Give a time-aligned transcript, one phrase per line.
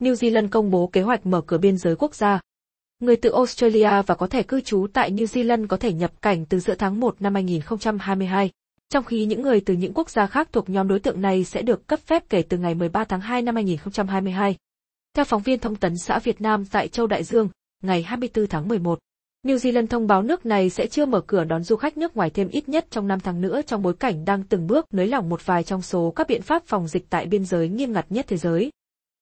[0.00, 2.40] New Zealand công bố kế hoạch mở cửa biên giới quốc gia.
[3.00, 6.44] Người từ Australia và có thể cư trú tại New Zealand có thể nhập cảnh
[6.46, 8.50] từ giữa tháng 1 năm 2022,
[8.88, 11.62] trong khi những người từ những quốc gia khác thuộc nhóm đối tượng này sẽ
[11.62, 14.56] được cấp phép kể từ ngày 13 tháng 2 năm 2022.
[15.14, 17.48] Theo phóng viên thông tấn xã Việt Nam tại Châu Đại Dương,
[17.82, 18.98] ngày 24 tháng 11,
[19.46, 22.30] New Zealand thông báo nước này sẽ chưa mở cửa đón du khách nước ngoài
[22.30, 25.28] thêm ít nhất trong 5 tháng nữa trong bối cảnh đang từng bước nới lỏng
[25.28, 28.24] một vài trong số các biện pháp phòng dịch tại biên giới nghiêm ngặt nhất
[28.28, 28.70] thế giới.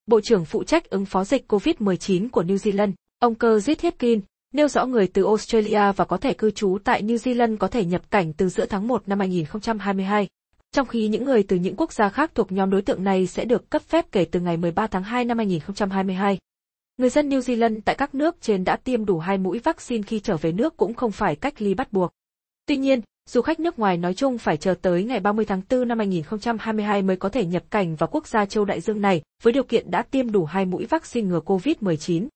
[0.09, 4.21] Bộ trưởng phụ trách ứng phó dịch COVID-19 của New Zealand, ông Kerr Hitkin,
[4.55, 7.85] nêu rõ người từ Australia và có thể cư trú tại New Zealand có thể
[7.85, 10.29] nhập cảnh từ giữa tháng 1 năm 2022,
[10.73, 13.45] trong khi những người từ những quốc gia khác thuộc nhóm đối tượng này sẽ
[13.45, 16.39] được cấp phép kể từ ngày 13 tháng 2 năm 2022.
[16.97, 20.21] Người dân New Zealand tại các nước trên đã tiêm đủ hai mũi vaccine khi
[20.21, 22.11] trở về nước cũng không phải cách ly bắt buộc.
[22.67, 23.01] Tuy nhiên,
[23.31, 27.03] du khách nước ngoài nói chung phải chờ tới ngày 30 tháng 4 năm 2022
[27.03, 29.91] mới có thể nhập cảnh vào quốc gia châu Đại Dương này, với điều kiện
[29.91, 32.27] đã tiêm đủ hai mũi vaccine ngừa COVID-19.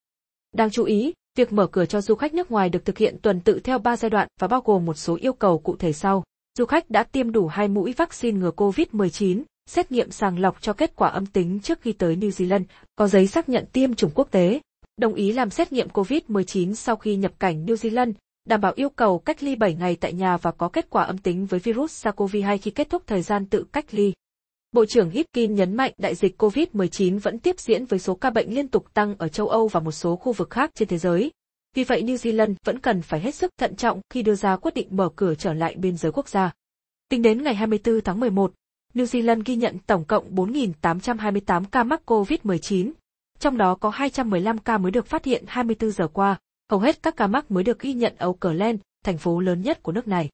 [0.55, 3.39] Đáng chú ý, việc mở cửa cho du khách nước ngoài được thực hiện tuần
[3.39, 6.23] tự theo 3 giai đoạn và bao gồm một số yêu cầu cụ thể sau.
[6.57, 10.73] Du khách đã tiêm đủ hai mũi vaccine ngừa COVID-19, xét nghiệm sàng lọc cho
[10.73, 12.63] kết quả âm tính trước khi tới New Zealand,
[12.95, 14.59] có giấy xác nhận tiêm chủng quốc tế,
[14.97, 18.13] đồng ý làm xét nghiệm COVID-19 sau khi nhập cảnh New Zealand,
[18.45, 21.17] đảm bảo yêu cầu cách ly 7 ngày tại nhà và có kết quả âm
[21.17, 24.13] tính với virus SARS-CoV-2 khi kết thúc thời gian tự cách ly.
[24.71, 28.55] Bộ trưởng Hipkin nhấn mạnh đại dịch COVID-19 vẫn tiếp diễn với số ca bệnh
[28.55, 31.31] liên tục tăng ở châu Âu và một số khu vực khác trên thế giới.
[31.75, 34.73] Vì vậy New Zealand vẫn cần phải hết sức thận trọng khi đưa ra quyết
[34.73, 36.51] định mở cửa trở lại biên giới quốc gia.
[37.09, 38.53] Tính đến ngày 24 tháng 11,
[38.93, 42.91] New Zealand ghi nhận tổng cộng 4.828 ca mắc COVID-19,
[43.39, 46.39] trong đó có 215 ca mới được phát hiện 24 giờ qua,
[46.73, 49.83] hầu hết các ca mắc mới được ghi nhận ở Auckland, thành phố lớn nhất
[49.83, 50.29] của nước này.